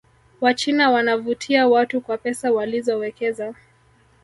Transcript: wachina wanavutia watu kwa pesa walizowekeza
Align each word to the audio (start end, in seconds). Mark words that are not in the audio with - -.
wachina 0.41 0.91
wanavutia 0.91 1.67
watu 1.67 2.01
kwa 2.01 2.17
pesa 2.17 2.51
walizowekeza 2.51 3.55